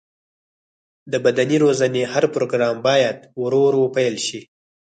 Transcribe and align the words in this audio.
د 1.11 1.13
بدني 1.25 1.57
روزنې 1.63 2.03
هر 2.13 2.23
پروګرام 2.35 2.75
باید 2.87 3.17
ورو 3.41 3.59
ورو 3.67 3.83
پیل 3.95 4.15
شي. 4.25 4.39